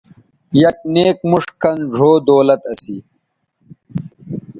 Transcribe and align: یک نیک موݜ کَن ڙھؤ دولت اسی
یک 0.61 0.77
نیک 0.93 1.19
موݜ 1.29 1.45
کَن 1.61 1.77
ڙھؤ 1.93 2.11
دولت 2.27 2.61
اسی 2.71 2.97